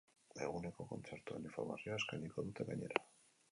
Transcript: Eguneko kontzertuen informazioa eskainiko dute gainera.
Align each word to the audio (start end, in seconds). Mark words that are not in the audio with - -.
Eguneko 0.45 0.85
kontzertuen 0.93 1.45
informazioa 1.51 2.01
eskainiko 2.01 2.49
dute 2.51 2.69
gainera. 2.73 3.07